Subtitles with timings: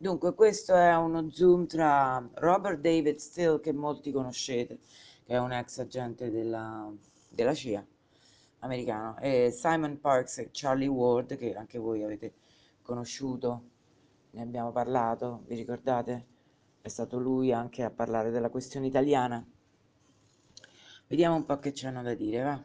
[0.00, 4.78] Dunque, questo è uno zoom tra Robert David Steele, che molti conoscete,
[5.24, 6.88] che è un ex agente della,
[7.28, 7.84] della CIA
[8.60, 12.34] americano, e Simon Parks e Charlie Ward, che anche voi avete
[12.80, 13.62] conosciuto,
[14.30, 16.26] ne abbiamo parlato, vi ricordate?
[16.80, 19.44] È stato lui anche a parlare della questione italiana.
[21.08, 22.64] Vediamo un po' che c'hanno da dire, va?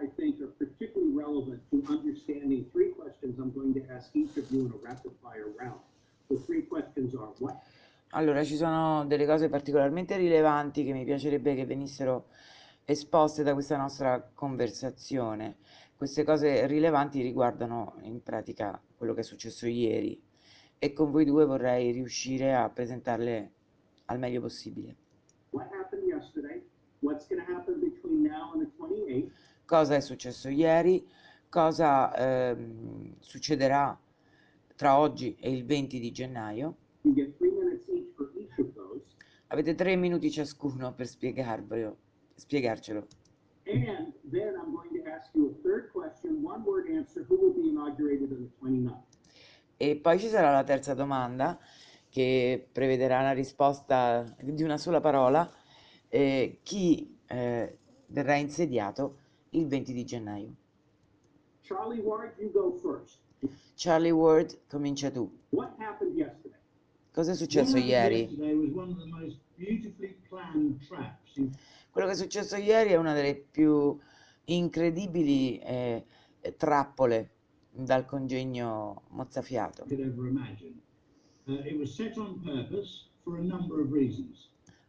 [0.00, 4.50] I think are particularly relevant to understanding three questions I'm going to ask each of
[4.50, 5.80] you in a rapid fire round.
[6.28, 7.56] The three questions are what?
[8.14, 12.26] Allora, ci sono delle cose particolarmente rilevanti che mi piacerebbe che venissero
[12.84, 15.56] esposte da questa nostra conversazione.
[15.96, 20.20] Queste cose rilevanti riguardano in pratica quello che è successo ieri
[20.78, 23.52] e con voi due vorrei riuscire a presentarle
[24.06, 24.96] al meglio possibile.
[25.50, 26.62] What happened yesterday?
[27.00, 29.30] What's going to happen between now and the 28th?
[29.64, 31.06] Cosa è successo ieri?
[31.52, 34.00] Cosa ehm, succederà
[34.74, 36.76] tra oggi e il 20 di gennaio?
[37.02, 37.34] Those.
[39.48, 41.96] Avete tre minuti ciascuno per spiegarvelo,
[42.36, 43.06] spiegarcelo.
[43.66, 47.26] And then I'm going to ask you a third question, one word answer.
[47.28, 49.04] Who will be inaugurated on the 29th?
[49.76, 51.58] E poi ci sarà la terza domanda
[52.08, 55.46] che prevederà una risposta di una sola parola.
[56.14, 59.18] eh, chi eh, verrà insediato
[59.50, 60.54] il 20 di gennaio?
[61.62, 63.18] Charlie Ward, you go first.
[63.76, 65.30] Charlie Ward, comincia tu.
[65.50, 66.58] What happened yesterday?
[67.12, 68.26] Cosa è successo ieri?
[71.90, 73.98] Quello che è successo ieri è una delle più
[74.44, 76.04] incredibili eh,
[76.56, 77.30] trappole
[77.70, 79.84] dal congegno mozzafiato.
[79.84, 79.96] Uh.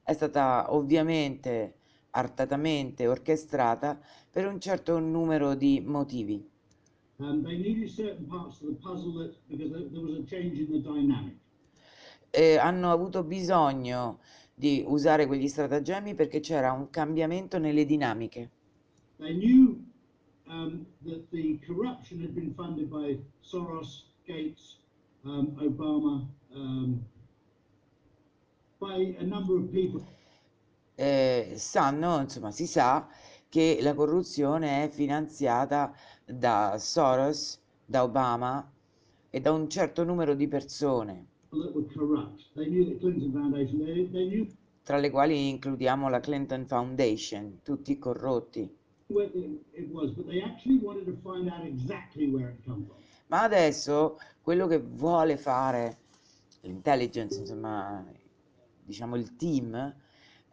[0.04, 1.76] È stata ovviamente
[2.12, 6.52] artatamente orchestrata per un certo numero di motivi.
[12.32, 14.20] E hanno avuto bisogno
[14.56, 18.50] di usare quegli stratagemmi perché c'era un cambiamento nelle dinamiche.
[19.18, 19.84] They knew
[20.48, 24.80] um, that the corruption had been funded by Soros, Gates,
[25.24, 27.06] um, Obama, um,
[28.80, 30.04] by a number of people.
[30.96, 33.08] Eh, sanno, insomma, si sa
[33.54, 35.94] che la corruzione è finanziata
[36.26, 38.68] da Soros, da Obama
[39.30, 41.28] e da un certo numero di persone,
[44.82, 48.76] tra le quali includiamo la Clinton Foundation, tutti corrotti.
[53.28, 55.98] Ma adesso quello che vuole fare
[56.62, 58.04] l'intelligence, insomma,
[58.84, 60.02] diciamo il team,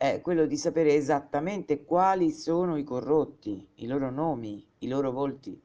[0.00, 5.60] è quello di sapere esattamente quali sono i corrotti, i loro nomi, i loro volti.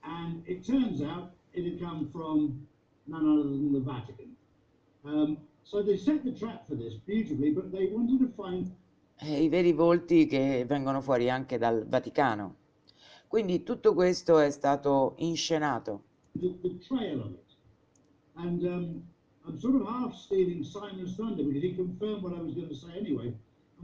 [0.00, 2.66] And it turns out it had come from
[3.04, 4.34] none other than the Vatican.
[5.04, 8.68] Um, so they set the trap for this beautifully, but they wanted to find
[9.20, 12.56] I veri volti che vengono fuori anche dal Vaticano.
[13.28, 16.02] Quindi tutto questo è stato inscenato.
[16.34, 17.44] the, the trail of it.
[18.36, 19.02] And um,
[19.46, 22.74] I'm sort of half stealing Simon's thunder because he confirmed what I was going to
[22.74, 23.32] say anyway.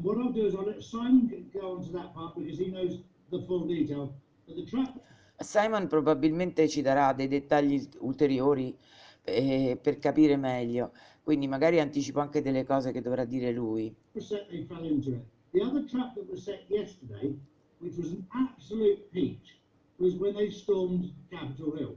[0.00, 3.00] What I'll do is I'll let Simon go on to that part because he knows
[3.30, 4.14] the full detail.
[4.46, 5.00] But the trap
[5.40, 8.76] Simon probabilmente ci darà dei dettagli ulteriori
[9.22, 10.92] eh, per capire meglio,
[11.22, 13.94] quindi magari anticipo anche delle cose che dovrà dire lui.
[14.14, 17.38] The other trap that was set yesterday,
[17.78, 19.58] which was an absolute peach,
[19.96, 21.96] was when they stormed Capitol Hill.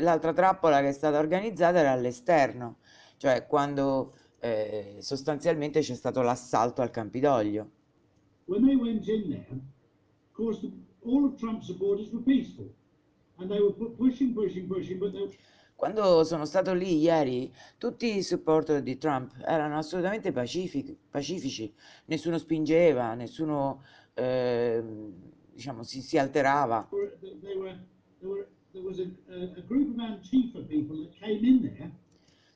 [0.00, 2.78] L'altra trappola che è stata organizzata era all'esterno,
[3.18, 7.70] cioè quando eh, sostanzialmente c'è stato l'assalto al Campidoglio.
[8.44, 10.70] When they went in there, of course, the,
[11.06, 12.68] all of Trump's supporters were peaceful.
[13.38, 15.34] And they were pu- pushing, pushing, pushing, but they,
[15.76, 21.72] Quando sono stato lì ieri, tutti i supporter di Trump erano assolutamente pacifici, pacifici.
[22.06, 23.82] nessuno spingeva, nessuno
[24.14, 25.12] ehm,
[25.52, 26.86] diciamo, si, si alterava.
[26.90, 27.78] they were,
[28.20, 31.90] there were, there was a, a, a group of Antifa people that came in there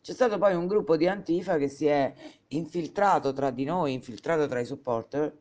[0.08, 2.10] C'è stato poi un gruppo di Antifa che si è
[2.46, 5.36] infiltrato tra di noi, infiltrato tra i supporter,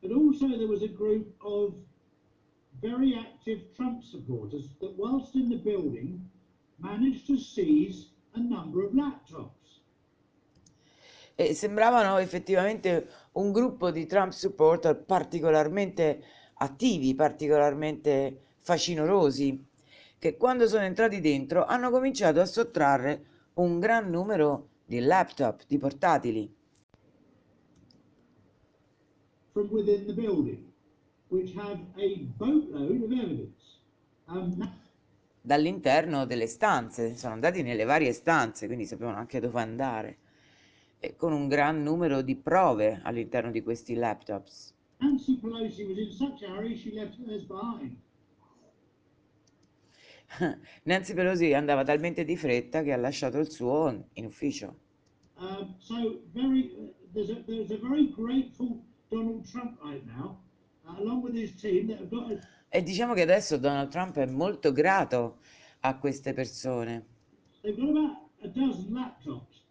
[0.00, 1.74] But also there was a group of
[2.80, 6.20] very active Trump supporters that whilst in the building
[6.76, 9.82] managed to seize a number of laptops.
[11.34, 16.22] e sembravano effettivamente un gruppo di Trump supporter particolarmente
[16.54, 19.60] attivi, particolarmente facinorosi,
[20.20, 23.24] che quando sono entrati dentro hanno cominciato a sottrarre
[23.58, 26.56] un gran numero di laptop, di portatili.
[29.58, 30.72] from within the building,
[31.30, 33.80] which have a boatload of evidence.
[34.28, 34.56] Um,
[35.40, 40.18] dall'interno delle stanze, sono andati nelle varie stanze, quindi sapevano anche dove andare,
[41.00, 44.74] e con un gran numero di prove all'interno di questi laptops.
[44.98, 47.96] Nancy Pelosi was in such a hurry she left hers behind.
[50.84, 54.76] Nancy Pelosi andava talmente di fretta che ha lasciato il suo in ufficio.
[55.38, 60.40] Um, so very, uh, there's a there's a very grateful Donald Trump right now,
[60.84, 62.30] uh, along with his team that have got.
[62.30, 62.38] A,
[62.70, 65.38] E diciamo che adesso Donald Trump è molto grato
[65.80, 67.06] a queste persone
[67.62, 69.64] they've got about a dozen laptops.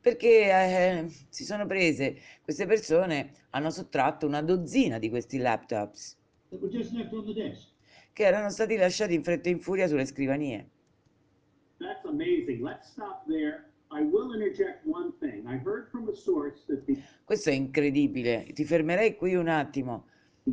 [0.00, 6.16] perché eh, si sono prese, queste persone hanno sottratto una dozzina di questi laptops
[8.18, 10.68] che erano stati lasciati in fretta e in furia sulle scrivanie.
[11.78, 12.60] That's amazing.
[12.60, 13.66] Let's stop there.
[13.92, 15.46] I will interject one thing.
[15.46, 18.50] I heard from a source that the Questo è incredibile.
[18.52, 20.06] Ti fermerei qui un attimo.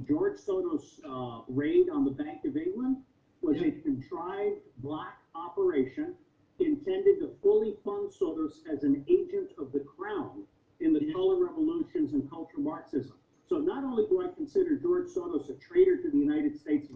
[0.05, 2.97] George Soros uh, raid on the Bank of England
[3.41, 6.13] was a contrived black operation
[6.59, 10.45] intended to fully fund Soros as an agent of the crown
[10.81, 13.17] in the color revolutions and cultural Marxism.
[13.49, 16.89] So not only do I consider George Soros a traitor to the United States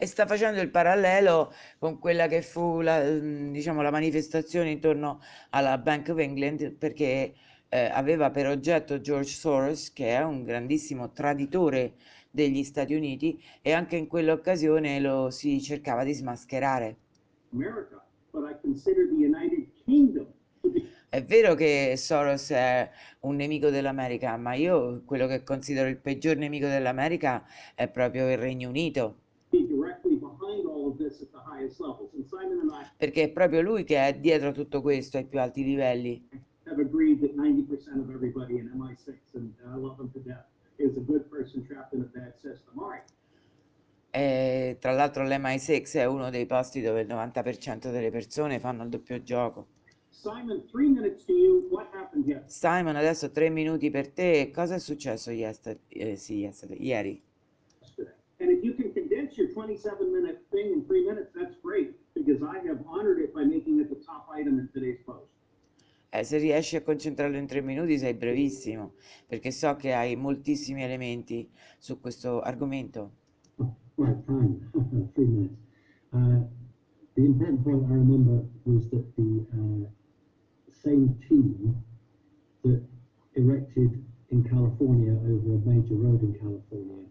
[0.00, 5.20] E sta facendo il parallelo con quella che fu la, mm, diciamo, la manifestazione intorno
[5.50, 7.34] alla Bank of England perché
[7.68, 11.94] eh, aveva per oggetto George Soros, che è un grandissimo traditore
[12.30, 16.96] degli Stati Uniti, e anche in quell'occasione lo si cercava di smascherare.
[17.52, 18.06] America,
[21.08, 22.88] È vero che Soros è
[23.22, 28.38] un nemico dell'America, ma io quello che considero il peggior nemico dell'America è proprio il
[28.38, 29.26] Regno Unito,
[29.68, 31.48] directly behind all of this at the highest levels.
[31.48, 31.57] And Simon and I
[32.96, 36.28] perché è proprio lui che è dietro a tutto questo ai più alti livelli.
[36.68, 40.46] have agreed that 90% of everybody in MI6, and I love them to death,
[40.78, 42.78] is a good person trapped in a bad system.
[42.78, 43.04] All right.
[44.10, 48.88] E tra l'altro l'MI6 è uno dei posti dove il 90% delle persone fanno il
[48.88, 49.66] doppio gioco.
[50.08, 50.64] Simon,
[51.26, 51.68] you.
[52.24, 52.42] Yesterday?
[52.46, 54.50] Simon, adesso tre minuti per te.
[54.52, 55.82] Cosa è successo yesterday?
[55.88, 57.22] Eh, sì, yesterday, ieri?
[58.40, 58.50] And
[59.38, 63.44] your 27 minute thing in three minutes, that's great, because I have honored it by
[63.44, 65.30] making it the top item in today's post.
[66.10, 68.94] Eh, se riesci a concentrarlo in tre minuti sei brevissimo,
[69.26, 71.48] perché so che hai moltissimi elementi
[71.78, 73.12] su questo argomento.
[73.96, 74.70] Right, time,
[75.14, 75.56] three minutes.
[76.12, 76.46] Uh,
[77.14, 79.86] the important point I remember was that the uh,
[80.82, 81.76] same team
[82.62, 82.82] that
[83.34, 87.07] erected in California over a major road in California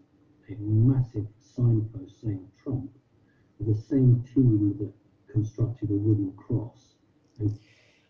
[0.56, 2.90] a massive signpost saying Trump,
[3.60, 4.92] the same team that
[5.32, 6.96] constructed a wooden cross.
[7.38, 7.56] And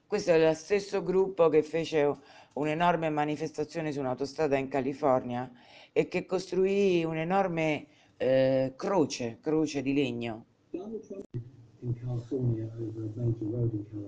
[0.09, 2.17] Questo è lo stesso gruppo che fece
[2.55, 5.53] un'enorme manifestazione su un'autostrada in California
[5.93, 7.87] e che costruì un'enorme
[8.17, 10.47] eh, croce, croce di legno.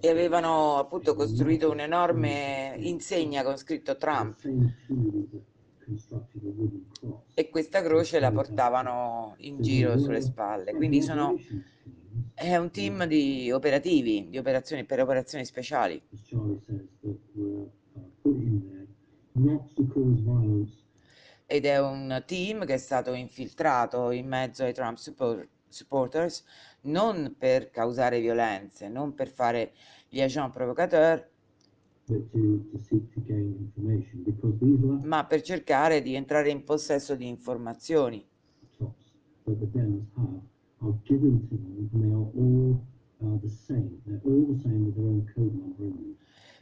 [0.01, 5.43] E avevano appunto costruito un'enorme insegna con scritto Trump The same team that
[5.85, 7.30] constructed a wooden cross.
[7.41, 10.75] E questa croce la portavano in giro sulle spalle.
[10.75, 11.39] Quindi sono,
[12.35, 16.03] è un team di operativi, di operazioni per operazioni speciali.
[21.47, 26.45] ed è un team che è stato infiltrato in mezzo ai Trump support- supporters
[26.83, 29.73] non per causare violenze, non per fare
[30.09, 31.27] gli agent provocateurs,
[35.03, 38.27] ma per cercare di entrare in possesso di informazioni.
[45.37, 46.17] uh.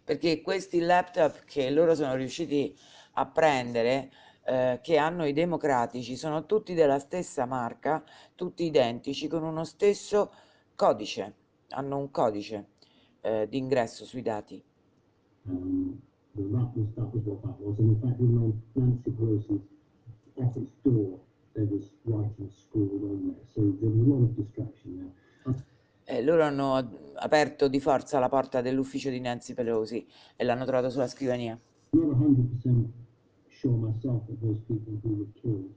[0.05, 2.75] Perché questi laptop che loro sono riusciti
[3.13, 4.11] a prendere,
[4.45, 8.03] eh, che hanno i democratici, sono tutti della stessa marca,
[8.35, 10.33] tutti identici, con uno stesso
[10.75, 11.35] codice,
[11.71, 12.69] hanno un codice
[13.21, 14.63] eh, di ingresso sui dati.
[15.49, 16.03] Um,
[16.35, 19.67] that was what that was, and in fact, on Nancy Pelosi's
[20.37, 21.19] office door,
[21.55, 23.45] there was writing scrawled on there.
[23.55, 25.13] So there was a lot of distraction
[25.45, 25.55] there.
[25.55, 25.59] Uh,
[26.11, 30.89] Eh, loro hanno aperto di forza la porta dell'ufficio di Nancy Pelosi e l'hanno trovato
[30.89, 31.61] sulla scrivania.
[31.91, 32.89] Not 100%
[33.49, 35.71] sure myself that those people who were killed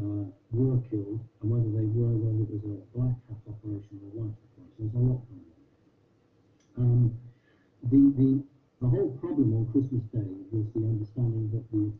[0.00, 4.10] uh, were killed, and whether they were, whether it was a black hat operation or
[4.16, 4.72] white operation.
[4.78, 6.80] There's a.
[6.80, 7.12] Um,
[7.82, 8.42] the, the,
[8.80, 11.92] the whole problem on Christmas Day was the understanding that the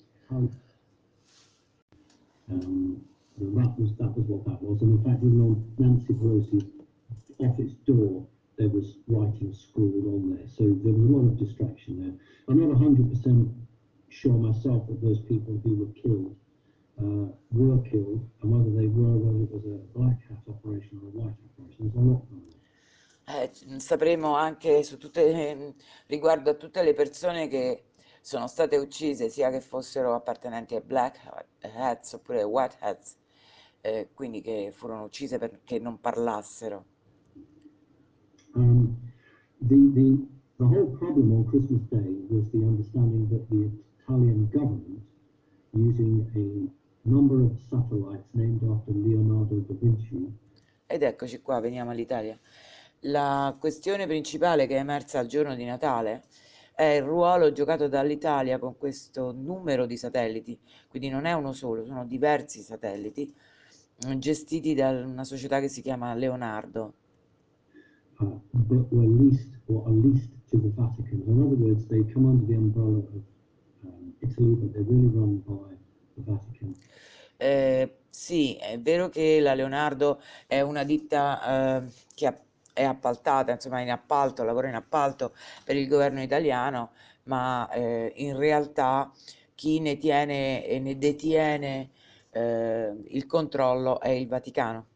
[2.51, 3.05] um,
[3.39, 6.65] that was that was what that was, and in fact, even on Nancy Pelosi's
[7.39, 10.47] office door, there was writing scrawled on there.
[10.47, 12.15] So there was a lot of distraction there.
[12.49, 13.53] I'm not 100%
[14.09, 16.35] sure myself that those people who were killed
[16.99, 21.09] uh, were killed, and whether they were, whether it was a black hat operation or
[21.09, 21.91] a white operation.
[21.91, 22.23] There's a lot.
[23.29, 25.75] Eh, sapremo anche su tutte,
[26.07, 27.85] riguardo a tutte le persone che
[28.23, 31.21] sono state uccise, sia che fossero appartenenti ai Black
[31.61, 33.17] Hats oppure ai White Hats,
[33.83, 36.85] eh, quindi che furono uccise perché non parlassero.
[38.55, 38.97] Um,
[39.61, 43.71] the, the, the whole problem on Christmas Day was the understanding that the
[44.03, 45.03] Italian government,
[45.73, 50.33] using a number of satellites named after Leonardo da Vinci,
[50.91, 52.39] ed eccoci qua, veniamo all'Italia.
[53.03, 56.25] La questione principale che è emersa al giorno di Natale
[56.75, 61.85] è il ruolo giocato dall'Italia con questo numero di satelliti, quindi non è uno solo,
[61.85, 63.33] sono diversi satelliti
[64.17, 66.95] gestiti da una società che si chiama Leonardo.
[68.21, 71.23] Uh, but were leased or leased to the Vatican.
[71.27, 73.23] In other words, they come under the umbrella of
[73.85, 75.75] um, Italy, but they're really run by
[76.15, 76.75] the Vatican.
[77.37, 82.27] Eh, sì, è vero che la Leonardo è una ditta eh, che
[82.79, 86.93] è appaltata, insomma in appalto, lavora in appalto per il governo italiano,
[87.25, 89.11] ma eh, in realtà
[89.57, 91.91] chi ne tiene e ne detiene
[92.31, 94.87] eh, il controllo è il Vaticano.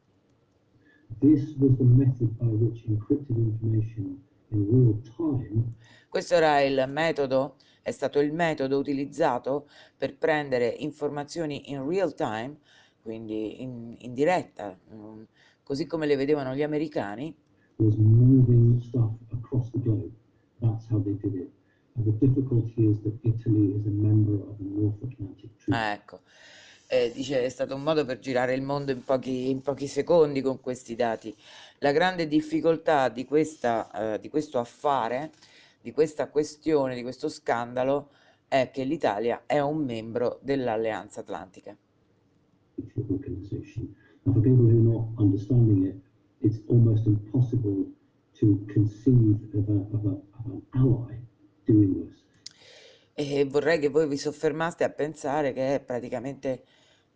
[6.08, 12.58] Questo era il metodo, è stato il metodo utilizzato per prendere informazioni in real time,
[13.02, 15.22] quindi in, in diretta, mm,
[15.64, 17.34] così come le vedevano gli americani,
[17.82, 20.12] was moving stuff across the globe.
[20.60, 21.50] That's how they did it.
[21.96, 25.72] And the difficulty is that Italy is a member of the North Atlantic Treaty.
[25.72, 26.20] Ah, ecco,
[26.86, 30.42] Eh, dice è stato un modo per girare il mondo in pochi, in pochi secondi
[30.42, 31.34] con questi dati.
[31.78, 35.30] La grande difficoltà di, questa, eh, di questo affare,
[35.80, 38.10] di questa questione, di questo scandalo,
[38.46, 41.74] è che l'Italia è un membro dell'Alleanza Atlantica.
[43.08, 43.94] organization.
[44.24, 46.01] And for people who are not understanding it,
[46.42, 47.86] it's almost impossible
[48.38, 51.16] to conceive of, a, of, a, of an ally
[51.64, 52.20] doing this.
[53.14, 56.64] E vorrei che voi vi soffermaste a pensare che è praticamente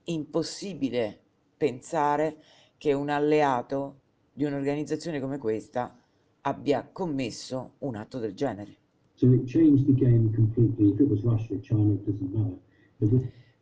[0.04, 1.18] impossibile
[1.56, 2.36] pensare
[2.76, 4.00] che un alleato
[4.32, 5.96] di un'organizzazione come questa
[6.42, 8.76] abbia commesso un atto del genere.
[9.14, 9.60] So Russia,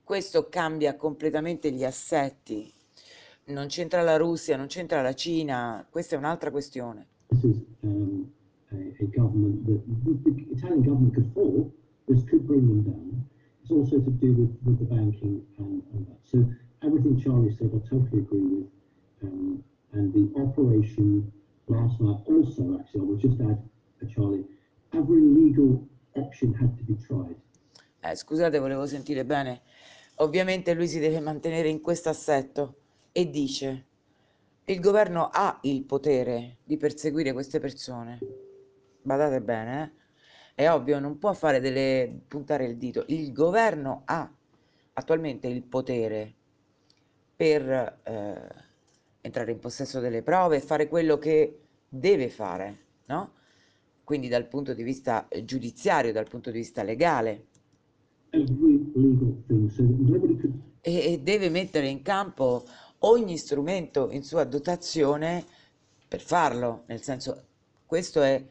[0.02, 2.72] Questo cambia completamente gli assetti.
[3.46, 7.06] Non c'entra la Russia, non c'entra la Cina, questa è un'altra questione.
[7.30, 8.30] this is um,
[8.72, 11.72] a, a government that the, the Italian government could fall.
[12.08, 13.24] This could bring them down.
[13.62, 16.18] It's also to do with, with the banking and, and that.
[16.24, 16.44] So
[16.82, 18.68] everything Charlie said, I totally agree with.
[19.22, 21.30] Um, and the operation
[21.68, 23.58] last night also, actually, I would just add,
[24.02, 24.44] uh, Charlie,
[24.92, 25.86] every legal
[26.16, 27.36] option had to be tried.
[28.00, 29.62] Eh, scusate, volevo sentire bene.
[30.16, 32.76] Ovviamente lui si deve mantenere in questo assetto
[33.16, 33.84] e dice,
[34.64, 38.18] il governo ha il potere di perseguire queste persone.
[39.02, 39.90] Badate bene, eh?
[40.56, 42.22] È ovvio, non può fare delle...
[42.26, 43.04] puntare il dito.
[43.06, 44.28] Il governo ha
[44.94, 46.34] attualmente il potere
[47.36, 48.48] per eh,
[49.20, 53.30] entrare in possesso delle prove e fare quello che deve fare, no?
[54.02, 57.44] Quindi dal punto di vista giudiziario, dal punto di vista legale.
[58.30, 59.44] Could
[60.84, 62.64] e, e deve mettere in campo
[63.04, 65.44] ogni strumento in sua dotazione
[66.08, 67.44] per farlo, nel senso
[67.86, 68.42] questo è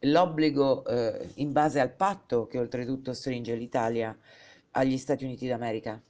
[0.00, 4.16] l'obbligo eh, in base al patto che oltretutto stringe l'Italia
[4.72, 6.00] agli Stati Uniti d'America.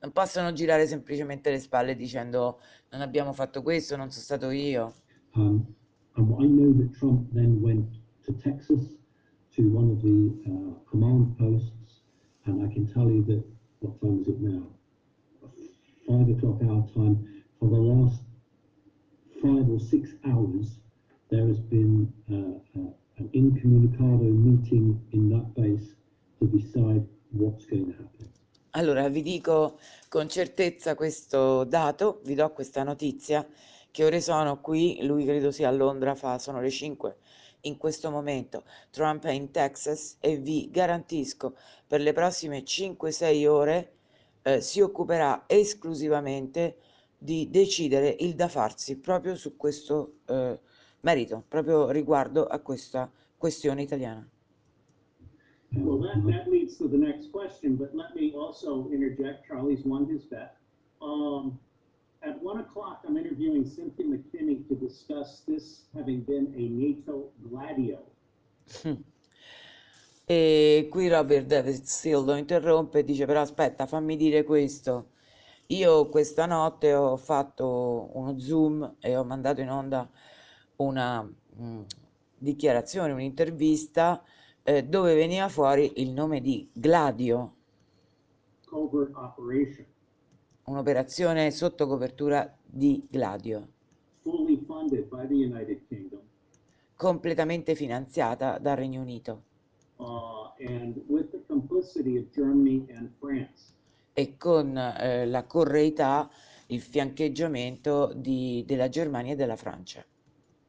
[0.00, 2.60] Non possono girare semplicemente le spalle dicendo
[2.90, 4.94] non abbiamo fatto questo, non sono stato io.
[5.34, 5.64] Um,
[6.16, 7.86] I know that Trump then went
[8.24, 8.96] to Texas
[9.54, 12.02] to one of the uh, command posts,
[12.44, 13.42] and I can tell you that
[13.82, 14.62] what time is it now?
[16.06, 17.16] Five o'clock our time.
[17.58, 18.22] For the last
[19.42, 20.78] five or six hours,
[21.30, 25.94] there has been uh, uh, an incommunicado meeting in that base
[26.38, 28.30] to decide what's going to happen.
[28.74, 33.46] Allora vi dico con certezza questo dato, vi do questa notizia,
[33.90, 37.16] che ore sono qui, lui credo sia a Londra, fa, sono le 5
[37.62, 38.64] in questo momento.
[38.90, 43.92] Trump è in Texas e vi garantisco per le prossime 5-6 ore
[44.42, 46.76] eh, si occuperà esclusivamente
[47.16, 50.58] di decidere il da farsi proprio su questo eh,
[51.00, 54.26] merito, proprio riguardo a questa questione italiana.
[55.74, 59.46] Well, that, that leads to the next question, but let me also interject.
[59.46, 60.56] Charlie's won his bet.
[61.00, 61.58] Um,
[62.24, 67.98] at one o'clock, I'm interviewing Cynthia McKinney to discuss this having been a NATO gladio.
[70.24, 75.10] E qui Robert David Steele lo interrompe e dice però aspetta fammi dire questo.
[75.66, 80.08] Io questa notte ho fatto uno Zoom e ho mandato in onda
[80.76, 81.80] una mh,
[82.38, 84.22] dichiarazione, un'intervista
[84.62, 87.54] eh, dove veniva fuori il nome di Gladio,
[88.64, 89.86] covert operation,
[90.72, 93.68] un'operazione sotto copertura di Gladio,
[96.96, 99.42] completamente finanziata dal Regno Unito.
[99.96, 100.50] Uh,
[104.14, 106.30] e con eh, la correità,
[106.66, 110.04] il fiancheggiamento di- della Germania e della Francia.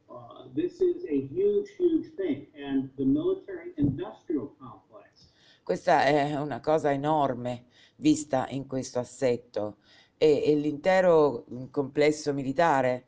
[0.06, 5.32] Uh, huge, huge thing, and the military industrial complex.
[5.62, 7.64] Questa è una cosa enorme
[8.04, 9.76] vista in questo assetto.
[10.18, 13.06] E, e l'intero mm, complesso militare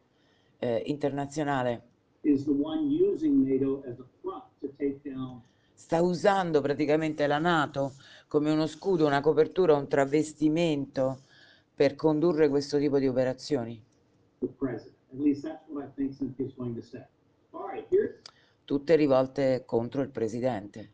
[0.58, 1.82] eh, internazionale.
[5.74, 7.92] Sta usando praticamente la Nato
[8.26, 11.20] come uno scudo, una copertura, un travestimento
[11.74, 13.80] per condurre questo tipo di operazioni,
[18.64, 20.90] tutte rivolte contro il presidente.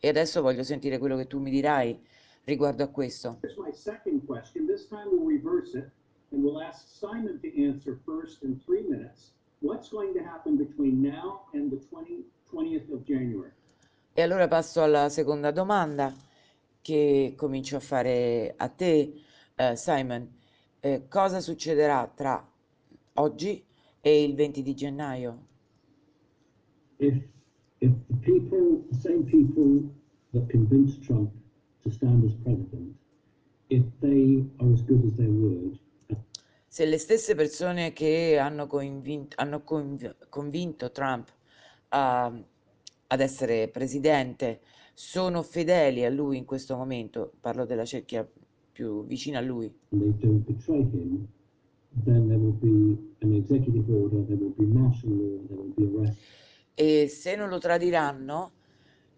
[0.00, 2.00] E adesso voglio sentire quello che tu mi dirai
[2.48, 3.38] riguardo a questo.
[3.42, 4.66] here's my second question.
[4.66, 5.90] This time we'll reverse it,
[6.32, 9.32] and we'll ask Simon to answer first in three minutes.
[9.60, 13.52] What's going to happen between now and the 20, 20th of January?
[14.14, 16.12] E allora passo alla seconda domanda
[16.80, 19.20] che comincio a fare a te,
[19.54, 20.36] eh, Simon.
[20.80, 22.44] Eh, cosa succederà tra
[23.14, 23.64] oggi
[24.00, 25.46] e il 20 di gennaio?
[26.98, 27.14] If
[27.80, 29.88] if the people, the same people
[30.32, 31.30] that convinced Trump
[31.82, 32.94] to stand as president,
[33.68, 35.78] if they are as good as their word,
[36.70, 41.28] Se le stesse persone che hanno, convin- hanno conv- convinto Trump
[41.88, 42.44] a-
[43.06, 44.60] ad essere presidente
[44.92, 48.28] sono fedeli a lui in questo momento, parlo della cerchia
[48.72, 51.26] più vicina a lui, and they don't betray him,
[52.04, 55.98] then there will be an executive order, there will be martial law, there will be
[55.98, 56.18] arrest.
[56.74, 58.52] e se non lo tradiranno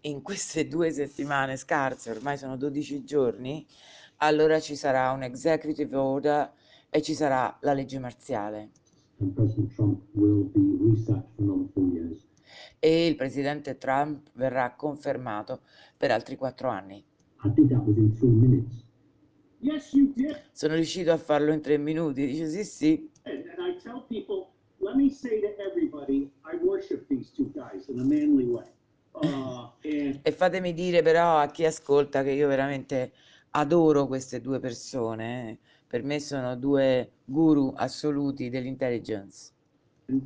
[0.01, 3.65] in queste due settimane scarse, ormai sono 12 giorni,
[4.17, 6.51] allora ci sarà un executive order
[6.89, 8.71] e ci sarà la legge marziale
[12.79, 15.61] e il presidente Trump verrà confermato
[15.95, 17.03] per altri quattro anni.
[19.59, 20.41] Yes, you did.
[20.51, 24.49] Sono riuscito a farlo in tre minuti, dice sì sì, And, and I tell people,
[24.79, 28.65] let me say to everybody, I worship these two guys in a manly way.
[29.13, 33.11] Uh, and e fatemi dire però a chi ascolta che io veramente
[33.51, 35.57] adoro queste due persone, eh.
[35.87, 39.51] per me sono due guru assoluti dell'intelligence.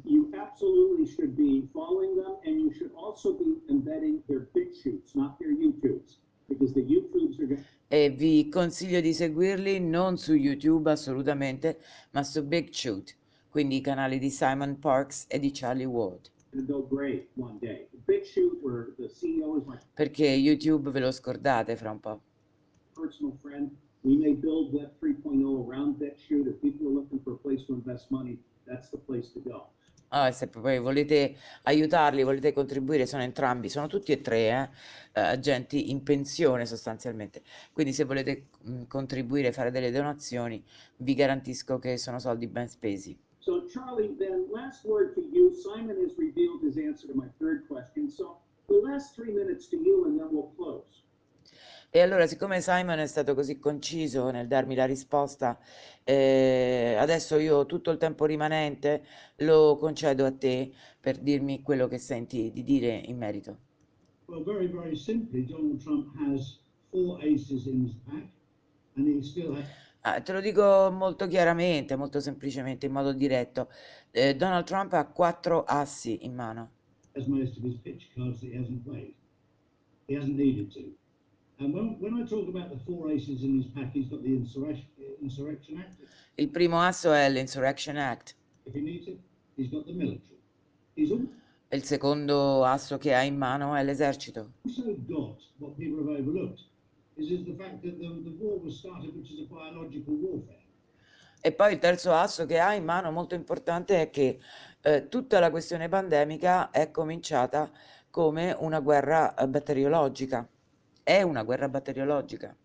[0.03, 5.37] You absolutely should be following them, and you should also be embedding their shoots, not
[5.37, 6.17] their YouTubes,
[6.47, 11.79] because the YouTubes are E vi consiglio di seguirli non su YouTube assolutamente,
[12.11, 13.15] ma su Big Shoot,
[13.49, 17.87] quindi i canali di Simon Parks e di Charlie Ward, to go gray one day.
[19.93, 22.21] Perché YouTube ve lo scordate fra un po'.
[22.95, 23.69] personal friend,
[24.03, 26.47] we may build Web 3.0 around that shoot.
[26.47, 29.73] If people are looking for a place to invest money, that's the place to go.
[30.09, 34.71] Ah, se poi volete aiutarli, volete contribuire, sono entrambi, sono tutti e tre
[35.11, 37.41] eh, agenti in pensione sostanzialmente.
[37.73, 40.63] Quindi se volete mh, contribuire, fare delle donazioni,
[40.97, 43.17] vi garantisco che sono soldi ben spesi.
[43.45, 45.53] So, Charlie, then last word to you.
[45.53, 48.09] Simon has revealed his answer to my third question.
[48.09, 51.03] So, the last three minutes to you, and then we'll close.
[51.91, 55.59] E allora, siccome Simon è stato così conciso nel darmi la risposta,
[56.03, 59.05] eh, adesso io tutto il tempo rimanente
[59.37, 63.57] lo concedo a te per dirmi quello che senti di dire in merito.
[64.25, 66.57] Well, very, very simply, Donald Trump has
[66.89, 68.27] four aces in his pack,
[68.95, 69.65] and he still has
[70.07, 73.69] Ah, te lo dico molto chiaramente, molto semplicemente, in modo diretto.
[74.11, 76.69] Eh, Donald Trump ha quattro assi in mano.
[77.15, 79.13] has most of his pitch cards that he hasn't played.
[80.07, 80.93] He hasn't needed to.
[81.57, 84.29] And when, when I talk about the four aces in his pack, he's got the
[84.35, 84.85] Insurrection,
[85.21, 85.97] Insurrection Act.
[86.35, 88.35] Il primo asso è l'Insurrection Act.
[88.65, 89.17] If he needs it,
[89.55, 90.37] he's got the military.
[90.95, 91.27] He's al-
[91.69, 94.51] Il secondo asso che ha in mano è l'esercito.
[94.65, 96.59] also got what people have overlooked,
[97.17, 100.63] is, is the fact that the, the war was started, which is a biological warfare.
[101.41, 104.39] E poi il terzo asso che ha in mano, molto importante, è che
[104.81, 107.71] eh, tutta la questione pandemica è cominciata
[108.09, 110.47] come una guerra eh, batteriologica.
[111.03, 112.55] È una guerra batteriologica.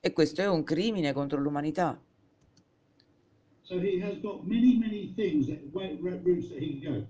[0.00, 2.00] E questo è un crimine contro l'umanità.
[3.62, 7.06] So he has got many, many things that routes that he can go.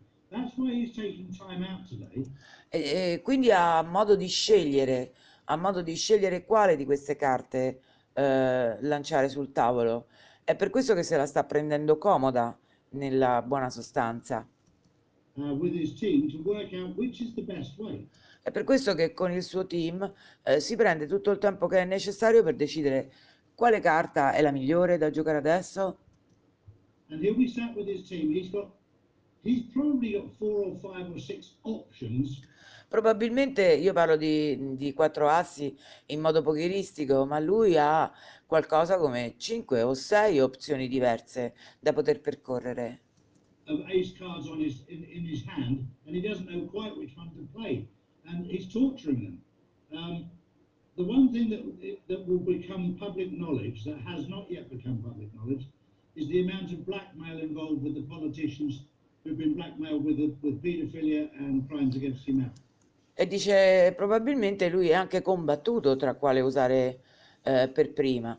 [2.69, 5.12] E, e quindi ha modo di scegliere,
[5.45, 7.81] ha modo di scegliere quale di queste carte
[8.12, 10.07] eh, lanciare sul tavolo.
[10.45, 12.57] È per questo che se la sta prendendo comoda,
[12.90, 14.47] nella buona sostanza.
[17.79, 18.09] uh.
[18.43, 20.12] È per questo che con il suo team
[20.43, 23.12] eh, si prende tutto il tempo che è necessario per decidere
[23.55, 25.99] quale carta è la migliore da giocare adesso.
[27.11, 28.31] And he'll be sat with his team.
[28.31, 28.71] He's got,
[32.88, 35.74] Probabilmente io parlo di, di quattro assi
[36.07, 38.12] in modo pocheristico, ma lui ha
[38.44, 43.00] qualcosa come 5 o 6 opzioni diverse da poter percorrere.
[43.64, 45.87] his in, in hand.
[49.92, 50.31] Um,
[50.96, 51.62] the one thing that
[52.09, 55.66] that will become public knowledge that has not yet become public knowledge
[56.14, 58.83] is the amount of blackmail involved with the politicians
[59.23, 62.63] who've been blackmailed with with paedophilia and crimes against humanity.
[63.15, 67.01] E dice probabilmente lui è anche combattuto tra quale usare
[67.43, 68.39] eh, per prima.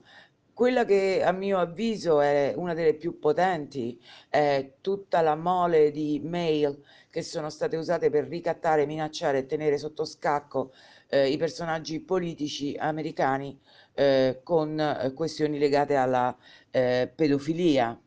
[0.53, 6.19] Quella che a mio avviso è una delle più potenti è tutta la mole di
[6.23, 10.71] mail che sono state usate per ricattare, minacciare e tenere sotto scacco
[11.07, 13.59] eh, i personaggi politici americani
[13.93, 16.35] eh, con eh, questioni legate alla
[16.69, 17.99] eh, pedofilia,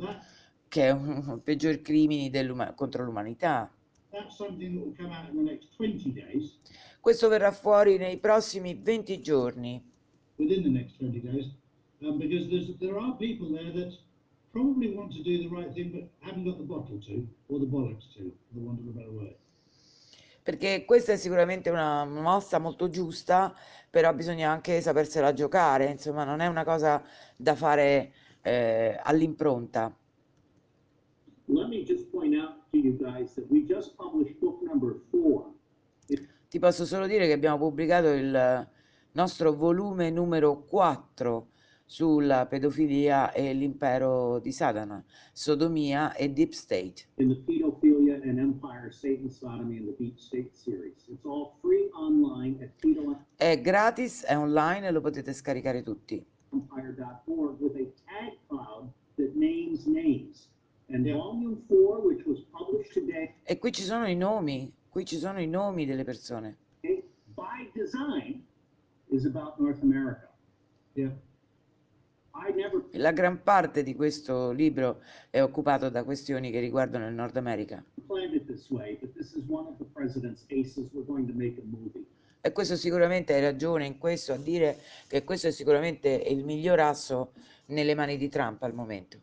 [0.00, 0.29] That
[0.70, 2.30] che è uno dei peggiori crimini
[2.76, 3.68] contro l'umanità.
[4.12, 6.58] that's something that will come out in the next 20 days.
[7.00, 9.82] Questo verrà fuori nei prossimi 20 giorni.
[10.36, 11.46] within the next 20 days,
[12.02, 13.92] um, because there's, there are people there that
[14.52, 17.66] probably want to do the right thing but haven't got the bottle to, or the
[17.66, 19.34] bollocks to, for the want of a better word.
[20.42, 23.54] Perché questa è sicuramente una mossa molto giusta,
[23.90, 27.02] però bisogna anche sapersela giocare, insomma, non è una cosa
[27.36, 29.94] da fare eh, all'impronta.
[36.48, 38.68] Ti posso solo dire che abbiamo pubblicato il
[39.12, 41.48] nostro volume numero 4
[41.84, 47.08] sulla pedofilia e l'impero di Satana, sodomia e deep state.
[47.16, 51.08] in the Pedophilia and Empire, Satan, Sodomy, and the Deep State series.
[51.08, 52.70] It's all free online at
[53.36, 56.24] È gratis, è online e lo potete scaricare tutti.
[56.50, 60.48] pedoempire.org with a tag cloud that names names.
[60.92, 65.18] And volume four, which was published today, E qui ci sono i nomi, qui ci
[65.18, 66.56] sono i nomi delle persone.
[67.36, 68.42] by design,
[69.08, 70.28] is about North America.
[70.94, 71.12] Yeah.
[72.34, 75.00] I never La gran parte di questo libro
[75.30, 77.84] è occupato da questioni che riguardano il Nord America.
[78.06, 80.90] planned it this way, but this is one of the president's aces.
[80.92, 82.04] We're going to make a movie.
[82.40, 86.80] E questo sicuramente hai ragione in questo a dire che questo è sicuramente il miglior
[86.80, 87.32] asso
[87.66, 89.18] nelle mani di Trump al momento.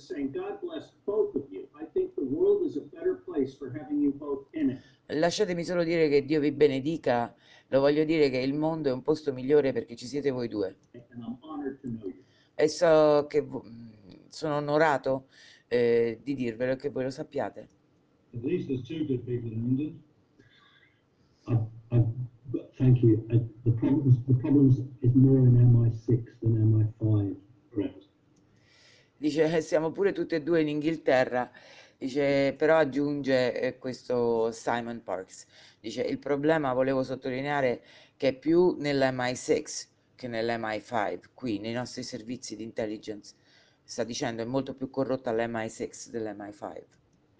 [0.00, 1.68] Just saying, God bless both of you.
[1.78, 4.80] I think the world is a better place for having you both in it.
[5.08, 7.34] Lasciatemi solo dire che Dio vi benedica,
[7.68, 10.74] lo voglio dire che il mondo è un posto migliore perché ci siete voi due.
[10.92, 12.22] And I'm honored to know you.
[12.54, 13.62] E so che vo-
[14.30, 15.26] sono onorato
[15.68, 17.68] eh, di dirvelo e che voi lo sappiate.
[18.32, 20.00] At least there's two good people in England.
[21.46, 21.58] I,
[21.94, 22.04] I,
[22.78, 23.22] thank you.
[23.64, 27.19] The problems, the problems is more in MI6 than MI5.
[29.20, 31.50] Dice, "Eh, siamo pure tutte e due in Inghilterra,
[31.98, 35.44] dice, però aggiunge eh, questo Simon Parks,
[35.78, 37.82] dice, il problema volevo sottolineare
[38.16, 43.34] che è più nell'MI6 che nell'MI5, qui nei nostri servizi di intelligence,
[43.82, 46.84] sta dicendo, è molto più corrotta l'MI6 dell'MI5.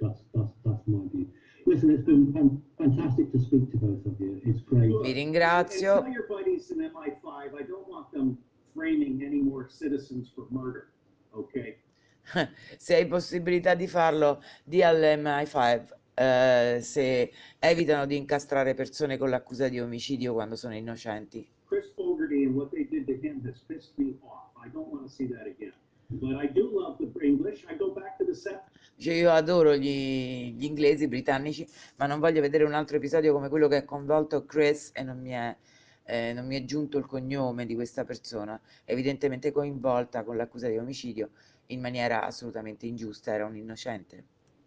[0.01, 1.33] That's, that's, that's my view.
[1.65, 4.39] Listen, it's been fan- fantastic to speak to both of you.
[4.45, 4.91] It's great.
[4.91, 8.37] Vi And ringrazio, tell your buddies in MI5, I don't want them
[8.75, 10.93] framing any more citizens for murder.
[11.31, 11.79] Okay.
[12.79, 19.69] se hai possibilità di farlo, di all'MI5, eh, se evitano di incastrare persone con l'accusa
[19.69, 21.49] di omicidio quando sono innocenti.
[21.67, 24.51] Chris Fogarty and what they did to him has pissed me off.
[24.65, 25.73] I don't want to see that again.
[26.09, 27.65] But I do love the English.
[27.71, 28.61] I go back to the set.
[28.97, 31.67] Dice, io adoro gli, gli inglesi, i britannici,
[31.97, 35.21] ma non voglio vedere un altro episodio come quello che ha coinvolto Chris e non
[35.21, 35.57] mi è,
[36.05, 40.79] eh, non mi è giunto il cognome di questa persona, evidentemente coinvolta con l'accusa di
[40.79, 41.31] omicidio
[41.67, 44.25] in maniera assolutamente ingiusta, era un innocente.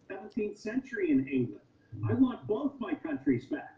[0.07, 1.61] 17th century in England.
[2.09, 3.77] I want both my countries back.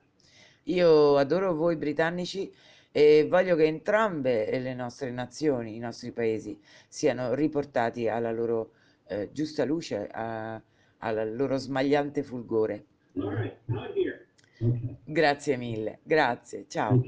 [0.63, 2.51] Io adoro voi britannici
[2.91, 8.71] e voglio che entrambe le nostre nazioni, i nostri paesi, siano riportati alla loro
[9.07, 10.59] eh, giusta luce, a-
[10.99, 12.85] al loro smagliante fulgore.
[13.17, 14.24] All right.
[14.61, 14.95] Okay.
[15.05, 16.99] Grazie mille, grazie, ciao.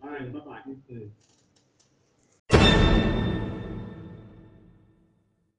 [0.00, 1.10] Right, bye bye.